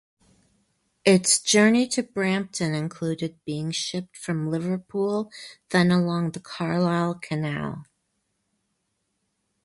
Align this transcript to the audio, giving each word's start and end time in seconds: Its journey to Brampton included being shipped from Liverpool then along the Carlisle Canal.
Its 1.05 1.39
journey 1.39 1.87
to 1.87 2.01
Brampton 2.01 2.73
included 2.73 3.39
being 3.45 3.69
shipped 3.69 4.17
from 4.17 4.49
Liverpool 4.49 5.29
then 5.69 5.91
along 5.91 6.31
the 6.31 6.39
Carlisle 6.39 7.19
Canal. 7.21 7.85